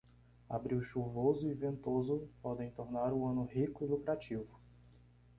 Abril 0.49 0.81
chuvoso 0.81 1.47
e 1.47 1.53
ventoso 1.53 2.27
podem 2.41 2.71
tornar 2.71 3.13
o 3.13 3.23
ano 3.27 3.43
rico 3.43 3.85
e 3.85 3.87
lucrativo. 3.87 4.59